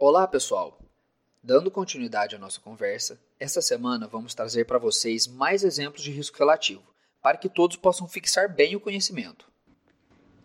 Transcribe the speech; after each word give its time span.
Olá, 0.00 0.28
pessoal! 0.28 0.78
Dando 1.42 1.72
continuidade 1.72 2.36
à 2.36 2.38
nossa 2.38 2.60
conversa, 2.60 3.18
essa 3.40 3.60
semana 3.60 4.06
vamos 4.06 4.32
trazer 4.32 4.64
para 4.64 4.78
vocês 4.78 5.26
mais 5.26 5.64
exemplos 5.64 6.04
de 6.04 6.12
risco 6.12 6.38
relativo, 6.38 6.84
para 7.20 7.36
que 7.36 7.48
todos 7.48 7.76
possam 7.76 8.06
fixar 8.06 8.48
bem 8.48 8.76
o 8.76 8.80
conhecimento. 8.80 9.50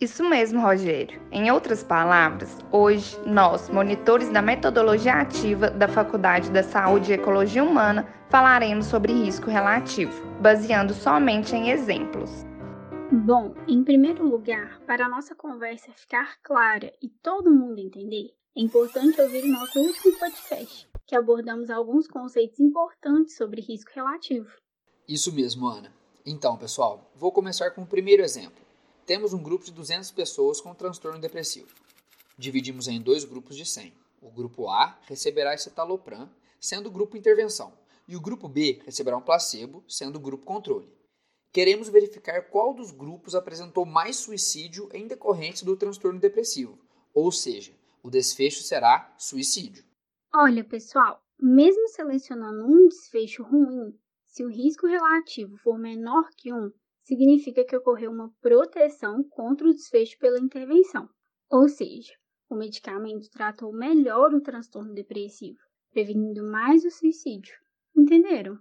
Isso 0.01 0.27
mesmo, 0.27 0.59
Rogério. 0.59 1.21
Em 1.31 1.51
outras 1.51 1.83
palavras, 1.83 2.49
hoje 2.71 3.15
nós, 3.27 3.69
monitores 3.69 4.27
da 4.29 4.41
metodologia 4.41 5.13
ativa 5.13 5.69
da 5.69 5.87
Faculdade 5.87 6.49
da 6.49 6.63
Saúde 6.63 7.11
e 7.11 7.13
Ecologia 7.13 7.63
Humana, 7.63 8.11
falaremos 8.31 8.87
sobre 8.87 9.13
risco 9.13 9.51
relativo, 9.51 10.19
baseando 10.41 10.95
somente 10.95 11.55
em 11.55 11.69
exemplos. 11.69 12.43
Bom, 13.13 13.53
em 13.67 13.83
primeiro 13.83 14.27
lugar, 14.27 14.81
para 14.87 15.05
a 15.05 15.09
nossa 15.09 15.35
conversa 15.35 15.93
ficar 15.93 16.41
clara 16.41 16.91
e 16.99 17.07
todo 17.07 17.53
mundo 17.53 17.77
entender, 17.77 18.33
é 18.57 18.59
importante 18.59 19.21
ouvir 19.21 19.43
o 19.43 19.51
nosso 19.51 19.79
último 19.79 20.17
podcast, 20.17 20.89
que 21.05 21.15
abordamos 21.15 21.69
alguns 21.69 22.07
conceitos 22.07 22.59
importantes 22.59 23.37
sobre 23.37 23.61
risco 23.61 23.91
relativo. 23.93 24.49
Isso 25.07 25.31
mesmo, 25.31 25.67
Ana. 25.67 25.93
Então, 26.25 26.57
pessoal, 26.57 27.11
vou 27.15 27.31
começar 27.31 27.69
com 27.69 27.83
o 27.83 27.87
primeiro 27.87 28.23
exemplo. 28.23 28.65
Temos 29.05 29.31
um 29.31 29.43
grupo 29.43 29.63
de 29.63 29.71
200 29.71 30.09
pessoas 30.09 30.59
com 30.59 30.73
transtorno 30.73 31.21
depressivo. 31.21 31.69
Dividimos 32.35 32.87
em 32.87 32.99
dois 32.99 33.23
grupos 33.23 33.55
de 33.55 33.63
100. 33.63 33.93
O 34.23 34.31
grupo 34.31 34.67
A 34.67 34.97
receberá 35.05 35.55
citalopram, 35.55 36.27
sendo 36.59 36.87
o 36.87 36.91
grupo 36.91 37.15
intervenção, 37.15 37.73
e 38.07 38.15
o 38.15 38.21
grupo 38.21 38.49
B 38.49 38.81
receberá 38.83 39.15
um 39.15 39.21
placebo, 39.21 39.83
sendo 39.87 40.15
o 40.15 40.19
grupo 40.19 40.43
controle. 40.43 41.02
Queremos 41.53 41.87
verificar 41.87 42.49
qual 42.49 42.73
dos 42.73 42.89
grupos 42.89 43.35
apresentou 43.35 43.85
mais 43.85 44.15
suicídio 44.15 44.89
em 44.91 45.05
decorrência 45.05 45.63
do 45.63 45.77
transtorno 45.77 46.19
depressivo, 46.19 46.79
ou 47.13 47.31
seja, 47.31 47.71
o 48.01 48.09
desfecho 48.09 48.63
será 48.63 49.13
suicídio. 49.19 49.85
Olha, 50.33 50.63
pessoal, 50.63 51.23
mesmo 51.39 51.87
selecionando 51.89 52.65
um 52.65 52.87
desfecho 52.87 53.43
ruim, 53.43 53.93
se 54.25 54.43
o 54.43 54.49
risco 54.49 54.87
relativo 54.87 55.55
for 55.57 55.77
menor 55.77 56.27
que 56.35 56.51
1, 56.51 56.71
significa 57.03 57.63
que 57.63 57.77
ocorreu 57.77 58.09
uma 58.09 58.33
proteção 58.41 59.23
contra 59.23 59.67
o 59.67 59.73
desfecho 59.73 60.17
pela 60.17 60.39
intervenção. 60.39 61.07
Ou 61.51 61.69
seja, 61.69 62.13
o 62.49 62.55
medicamento 62.55 63.29
tratou 63.29 63.71
melhor 63.71 64.33
o 64.33 64.41
transtorno 64.41 64.91
depressivo, 64.95 65.59
prevenindo 65.91 66.43
mais 66.43 66.83
o 66.83 66.89
suicídio. 66.89 67.53
Entenderam? 67.95 68.57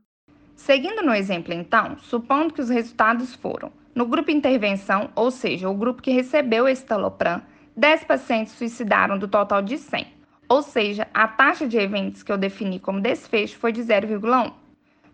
Seguindo 0.55 1.03
no 1.03 1.15
exemplo, 1.15 1.53
então, 1.53 1.97
supondo 1.99 2.55
que 2.55 2.61
os 2.61 2.69
resultados 2.69 3.35
foram: 3.35 3.73
no 3.95 4.07
grupo 4.07 4.31
intervenção, 4.31 5.11
ou 5.15 5.31
seja, 5.31 5.69
o 5.69 5.75
grupo 5.75 6.03
que 6.03 6.11
recebeu 6.11 6.69
esse 6.69 6.85
talopram, 6.85 7.43
10 7.77 8.05
pacientes 8.05 8.55
suicidaram 8.55 9.19
do 9.19 9.29
total 9.29 9.63
de 9.63 9.79
100, 9.79 10.07
ou 10.49 10.63
seja, 10.63 11.09
a 11.13 11.27
taxa 11.27 11.67
de 11.67 11.79
eventos 11.79 12.23
que 12.23 12.31
eu 12.31 12.39
defini 12.39 12.79
como 12.79 13.01
desfecho 13.01 13.59
foi 13.59 13.73
de 13.73 13.83
0,1. 13.83 14.53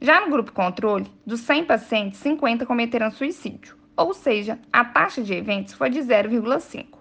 Já 0.01 0.21
no 0.21 0.31
grupo 0.31 0.53
controle, 0.53 1.11
dos 1.27 1.41
100 1.41 1.65
pacientes, 1.65 2.21
50 2.21 2.67
cometeram 2.67 3.11
suicídio, 3.11 3.77
ou 3.97 4.15
seja, 4.15 4.59
a 4.73 4.85
taxa 4.85 5.23
de 5.23 5.35
eventos 5.35 5.75
foi 5.75 5.91
de 5.91 6.01
0,5. 6.01 6.99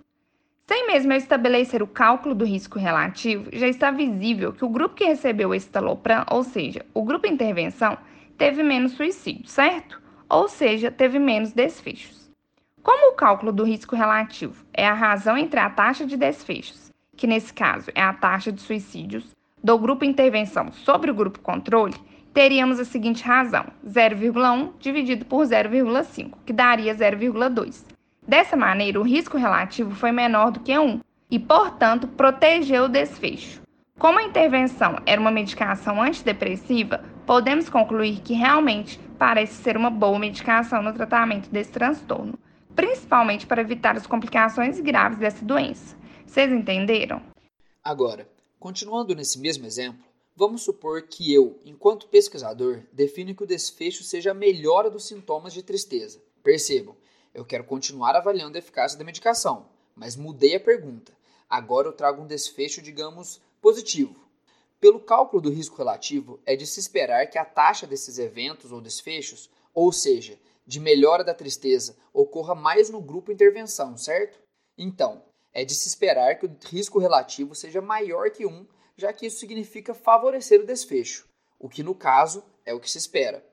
Sem 0.67 0.87
mesmo 0.87 1.13
eu 1.13 1.17
estabelecer 1.17 1.81
o 1.81 1.87
cálculo 1.87 2.35
do 2.35 2.43
risco 2.43 2.77
relativo, 2.77 3.49
já 3.53 3.67
está 3.67 3.89
visível 3.89 4.51
que 4.51 4.65
o 4.65 4.69
grupo 4.69 4.95
que 4.95 5.05
recebeu 5.05 5.53
esse 5.53 5.69
talopram, 5.69 6.25
ou 6.29 6.43
seja, 6.43 6.85
o 6.93 7.03
grupo 7.03 7.25
intervenção, 7.25 7.97
teve 8.37 8.63
menos 8.63 8.93
suicídio, 8.93 9.47
certo? 9.47 10.01
Ou 10.29 10.47
seja, 10.47 10.91
teve 10.91 11.19
menos 11.19 11.51
desfechos. 11.51 12.29
Como 12.83 13.11
o 13.11 13.15
cálculo 13.15 13.51
do 13.51 13.63
risco 13.63 13.95
relativo 13.95 14.65
é 14.73 14.87
a 14.87 14.93
razão 14.93 15.37
entre 15.37 15.59
a 15.59 15.69
taxa 15.69 16.05
de 16.05 16.15
desfechos, 16.15 16.91
que 17.15 17.27
nesse 17.27 17.53
caso 17.53 17.91
é 17.95 18.01
a 18.01 18.13
taxa 18.13 18.51
de 18.51 18.61
suicídios, 18.61 19.35
do 19.63 19.77
grupo 19.77 20.05
intervenção 20.05 20.71
sobre 20.71 21.09
o 21.09 21.13
grupo 21.13 21.39
controle, 21.39 21.95
teríamos 22.33 22.79
a 22.79 22.85
seguinte 22.85 23.23
razão: 23.23 23.65
0,1 23.85 24.73
dividido 24.79 25.25
por 25.25 25.43
0,5, 25.43 26.37
que 26.45 26.53
daria 26.53 26.95
0,2. 26.95 27.83
Dessa 28.25 28.55
maneira, 28.55 28.99
o 28.99 29.03
risco 29.03 29.37
relativo 29.37 29.95
foi 29.95 30.11
menor 30.11 30.51
do 30.51 30.59
que 30.59 30.77
1 30.77 31.01
e, 31.31 31.39
portanto, 31.39 32.07
protegeu 32.07 32.83
o 32.83 32.89
desfecho. 32.89 33.61
Como 33.97 34.19
a 34.19 34.23
intervenção 34.23 34.99
era 35.05 35.19
uma 35.19 35.31
medicação 35.31 36.01
antidepressiva, 36.01 37.03
podemos 37.27 37.69
concluir 37.69 38.21
que 38.21 38.33
realmente 38.33 38.99
parece 39.19 39.61
ser 39.61 39.77
uma 39.77 39.91
boa 39.91 40.17
medicação 40.17 40.81
no 40.81 40.93
tratamento 40.93 41.49
desse 41.51 41.71
transtorno 41.71 42.39
principalmente 42.77 43.47
para 43.47 43.61
evitar 43.61 43.97
as 43.97 44.05
complicações 44.05 44.79
graves 44.79 45.17
dessa 45.17 45.43
doença. 45.43 45.97
Vocês 46.27 46.51
entenderam? 46.51 47.23
Agora, 47.83 48.29
continuando 48.59 49.15
nesse 49.15 49.39
mesmo 49.39 49.65
exemplo, 49.65 50.05
vamos 50.35 50.61
supor 50.61 51.01
que 51.01 51.33
eu, 51.33 51.59
enquanto 51.65 52.07
pesquisador, 52.07 52.83
defino 52.93 53.33
que 53.33 53.43
o 53.43 53.47
desfecho 53.47 54.03
seja 54.03 54.29
a 54.29 54.35
melhora 54.35 54.91
dos 54.91 55.07
sintomas 55.07 55.53
de 55.53 55.63
tristeza. 55.63 56.21
Percebam, 56.43 56.95
eu 57.33 57.43
quero 57.43 57.63
continuar 57.63 58.15
avaliando 58.15 58.55
a 58.55 58.59
eficácia 58.59 58.95
da 58.95 59.03
medicação, 59.03 59.65
mas 59.95 60.15
mudei 60.15 60.55
a 60.55 60.59
pergunta. 60.59 61.11
Agora 61.49 61.87
eu 61.87 61.93
trago 61.93 62.21
um 62.21 62.27
desfecho, 62.27 62.79
digamos, 62.79 63.41
positivo. 63.59 64.26
Pelo 64.79 64.99
cálculo 64.99 65.41
do 65.41 65.49
risco 65.49 65.75
relativo, 65.75 66.39
é 66.45 66.55
de 66.55 66.67
se 66.67 66.79
esperar 66.79 67.27
que 67.27 67.37
a 67.37 67.45
taxa 67.45 67.87
desses 67.87 68.19
eventos 68.19 68.71
ou 68.71 68.79
desfechos, 68.79 69.49
ou 69.73 69.91
seja, 69.91 70.39
de 70.67 70.79
melhora 70.79 71.23
da 71.23 71.33
tristeza 71.33 71.97
ocorra 72.13 72.53
mais 72.53 72.89
no 72.89 73.01
grupo 73.01 73.31
intervenção, 73.31 73.97
certo? 73.97 74.39
Então, 74.77 75.23
é 75.51 75.65
de 75.65 75.73
se 75.73 75.87
esperar 75.87 76.37
que 76.37 76.45
o 76.45 76.57
risco 76.65 76.99
relativo 76.99 77.55
seja 77.55 77.81
maior 77.81 78.29
que 78.29 78.45
1, 78.45 78.67
já 78.95 79.11
que 79.11 79.25
isso 79.25 79.39
significa 79.39 79.95
favorecer 79.95 80.61
o 80.61 80.65
desfecho, 80.65 81.27
o 81.57 81.67
que 81.67 81.81
no 81.81 81.95
caso 81.95 82.43
é 82.63 82.73
o 82.73 82.79
que 82.79 82.91
se 82.91 82.99
espera. 82.99 83.43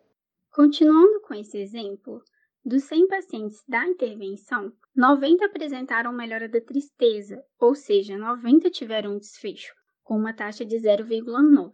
Continuando 0.52 1.22
com 1.22 1.32
esse 1.32 1.56
exemplo, 1.56 2.22
dos 2.62 2.84
100 2.84 3.08
pacientes 3.08 3.62
da 3.66 3.86
intervenção, 3.86 4.72
90 4.94 5.46
apresentaram 5.46 6.12
melhora 6.12 6.48
da 6.48 6.60
tristeza, 6.60 7.42
ou 7.58 7.74
seja, 7.74 8.18
90 8.18 8.70
tiveram 8.70 9.14
um 9.14 9.18
desfecho, 9.18 9.74
com 10.04 10.16
uma 10.16 10.32
taxa 10.34 10.64
de 10.64 10.76
0,9. 10.76 11.72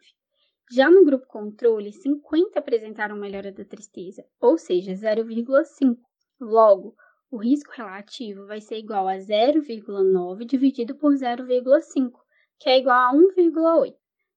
Já 0.73 0.89
no 0.89 1.05
grupo 1.05 1.27
controle, 1.27 1.93
50 1.93 2.61
apresentaram 2.61 3.17
melhora 3.17 3.51
da 3.51 3.65
tristeza, 3.65 4.25
ou 4.41 4.57
seja, 4.57 4.93
0,5. 4.93 5.99
Logo, 6.41 6.95
o 7.29 7.37
risco 7.37 7.73
relativo 7.73 8.47
vai 8.47 8.61
ser 8.61 8.79
igual 8.79 9.09
a 9.09 9.17
0,9 9.17 10.47
dividido 10.47 10.95
por 10.95 11.13
0,5, 11.13 12.13
que 12.59 12.71
é 12.71 12.79
igual 12.79 12.97
a 12.97 13.13
1,8. 13.13 13.95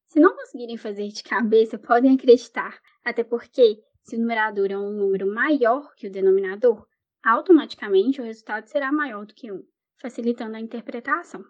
Se 0.08 0.20
não 0.20 0.36
conseguirem 0.36 0.78
fazer 0.78 1.08
de 1.08 1.24
cabeça, 1.24 1.78
podem 1.78 2.16
acreditar, 2.16 2.80
até 3.06 3.24
porque, 3.24 3.80
se 4.04 4.16
o 4.16 4.20
numerador 4.20 4.72
é 4.72 4.78
um 4.78 4.92
número 4.92 5.32
maior 5.32 5.94
que 5.96 6.08
o 6.08 6.12
denominador, 6.12 6.86
automaticamente 7.24 8.20
o 8.20 8.24
resultado 8.24 8.68
será 8.68 8.92
maior 8.92 9.26
do 9.26 9.34
que 9.34 9.52
1, 9.52 9.64
facilitando 10.02 10.58
a 10.58 10.60
interpretação. 10.60 11.44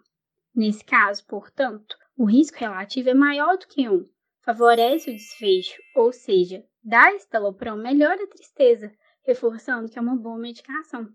Nesse 0.54 0.84
caso, 0.84 1.26
portanto, 1.26 1.96
o 2.16 2.24
risco 2.24 2.58
relativo 2.58 3.08
é 3.08 3.14
maior 3.14 3.58
do 3.58 3.66
que 3.66 3.88
1, 3.88 4.08
favorece 4.40 5.10
o 5.10 5.14
desfecho, 5.14 5.80
ou 5.96 6.12
seja, 6.12 6.64
dá 6.82 7.12
estalopram 7.12 7.76
melhora 7.76 8.22
a 8.22 8.28
tristeza, 8.28 8.92
reforçando 9.22 9.88
que 9.88 9.98
é 9.98 10.02
uma 10.02 10.16
boa 10.16 10.38
medicação. 10.38 11.08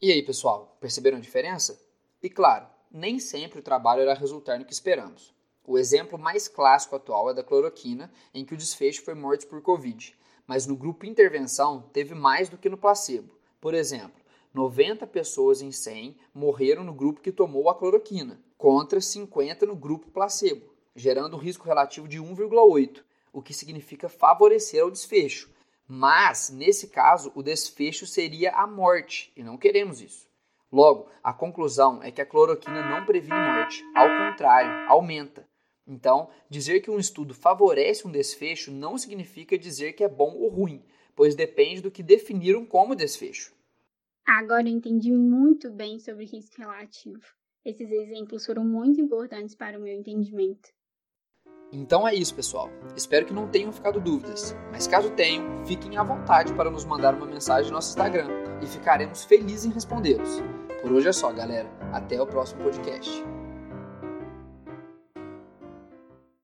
E 0.00 0.10
aí, 0.10 0.22
pessoal, 0.22 0.76
perceberam 0.80 1.18
a 1.18 1.20
diferença? 1.20 1.78
E 2.22 2.30
claro, 2.30 2.66
nem 2.90 3.18
sempre 3.18 3.58
o 3.58 3.62
trabalho 3.62 4.02
irá 4.02 4.14
resultar 4.14 4.58
no 4.58 4.64
que 4.64 4.72
esperamos. 4.72 5.34
O 5.64 5.76
exemplo 5.76 6.18
mais 6.18 6.48
clássico 6.48 6.96
atual 6.96 7.30
é 7.30 7.34
da 7.34 7.42
cloroquina, 7.42 8.10
em 8.32 8.44
que 8.44 8.54
o 8.54 8.56
desfecho 8.56 9.04
foi 9.04 9.14
morte 9.14 9.46
por 9.46 9.60
Covid, 9.60 10.16
mas 10.46 10.66
no 10.66 10.76
grupo 10.76 11.04
intervenção 11.04 11.82
teve 11.92 12.14
mais 12.14 12.48
do 12.48 12.56
que 12.56 12.68
no 12.68 12.78
placebo. 12.78 13.36
Por 13.60 13.74
exemplo, 13.74 14.22
90 14.56 15.06
pessoas 15.06 15.60
em 15.60 15.70
100 15.70 16.16
morreram 16.34 16.82
no 16.82 16.94
grupo 16.94 17.20
que 17.20 17.30
tomou 17.30 17.68
a 17.68 17.74
cloroquina, 17.74 18.40
contra 18.56 19.00
50 19.00 19.66
no 19.66 19.76
grupo 19.76 20.10
placebo 20.10 20.76
gerando 20.96 21.36
um 21.36 21.38
risco 21.38 21.66
relativo 21.66 22.08
de 22.08 22.18
1,8, 22.18 23.02
o 23.32 23.42
que 23.42 23.52
significa 23.52 24.08
favorecer 24.08 24.82
ao 24.82 24.90
desfecho. 24.90 25.50
Mas, 25.86 26.50
nesse 26.50 26.88
caso, 26.88 27.30
o 27.34 27.42
desfecho 27.42 28.06
seria 28.06 28.52
a 28.52 28.66
morte, 28.66 29.30
e 29.36 29.42
não 29.42 29.58
queremos 29.58 30.00
isso. 30.00 30.26
Logo, 30.72 31.08
a 31.22 31.32
conclusão 31.32 32.02
é 32.02 32.10
que 32.10 32.20
a 32.20 32.26
cloroquina 32.26 32.82
não 32.82 33.04
previne 33.04 33.38
morte, 33.38 33.84
ao 33.94 34.08
contrário, 34.08 34.88
aumenta. 34.88 35.46
Então, 35.86 36.28
dizer 36.50 36.80
que 36.80 36.90
um 36.90 36.98
estudo 36.98 37.34
favorece 37.34 38.08
um 38.08 38.10
desfecho 38.10 38.72
não 38.72 38.98
significa 38.98 39.56
dizer 39.56 39.92
que 39.92 40.02
é 40.02 40.08
bom 40.08 40.34
ou 40.34 40.48
ruim, 40.48 40.82
pois 41.14 41.36
depende 41.36 41.80
do 41.80 41.90
que 41.90 42.02
definiram 42.02 42.66
como 42.66 42.96
desfecho. 42.96 43.54
Agora 44.26 44.62
eu 44.62 44.72
entendi 44.72 45.12
muito 45.12 45.70
bem 45.70 46.00
sobre 46.00 46.24
risco 46.24 46.56
relativo. 46.58 47.22
Esses 47.64 47.90
exemplos 47.90 48.44
foram 48.44 48.64
muito 48.64 49.00
importantes 49.00 49.54
para 49.54 49.78
o 49.78 49.80
meu 49.80 49.94
entendimento. 49.94 50.68
Então 51.72 52.06
é 52.06 52.14
isso, 52.14 52.34
pessoal. 52.34 52.68
Espero 52.96 53.26
que 53.26 53.32
não 53.32 53.48
tenham 53.48 53.72
ficado 53.72 54.00
dúvidas, 54.00 54.54
mas 54.70 54.86
caso 54.86 55.10
tenham, 55.10 55.64
fiquem 55.64 55.96
à 55.96 56.02
vontade 56.02 56.52
para 56.54 56.70
nos 56.70 56.84
mandar 56.84 57.14
uma 57.14 57.26
mensagem 57.26 57.70
no 57.70 57.76
nosso 57.76 57.90
Instagram 57.90 58.28
e 58.62 58.66
ficaremos 58.66 59.24
felizes 59.24 59.64
em 59.64 59.72
respondê-los. 59.72 60.42
Por 60.80 60.92
hoje 60.92 61.08
é 61.08 61.12
só, 61.12 61.32
galera. 61.32 61.68
Até 61.92 62.20
o 62.20 62.26
próximo 62.26 62.62
podcast. 62.62 63.24